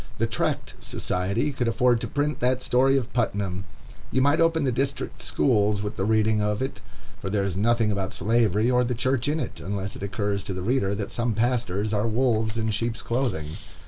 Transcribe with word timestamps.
The 0.17 0.25
Tract 0.25 0.73
Society 0.79 1.51
could 1.51 1.67
afford 1.67 2.01
to 2.01 2.07
print 2.07 2.39
that 2.39 2.63
story 2.63 2.97
of 2.97 3.13
Putnam. 3.13 3.65
You 4.09 4.19
might 4.19 4.41
open 4.41 4.63
the 4.63 4.71
district 4.71 5.21
schools 5.21 5.83
with 5.83 5.95
the 5.95 6.05
reading 6.05 6.41
of 6.41 6.59
it, 6.63 6.81
for 7.19 7.29
there 7.29 7.43
is 7.43 7.55
nothing 7.55 7.91
about 7.91 8.11
Slavery 8.11 8.71
or 8.71 8.83
the 8.83 8.95
Church 8.95 9.27
in 9.27 9.39
it; 9.39 9.59
unless 9.59 9.95
it 9.95 10.01
occurs 10.01 10.43
to 10.45 10.55
the 10.55 10.63
reader 10.63 10.95
that 10.95 11.11
some 11.11 11.35
pastors 11.35 11.93
are 11.93 12.07
wolves 12.07 12.57
in 12.57 12.71
sheep's 12.71 13.03
clothing. 13.03 13.49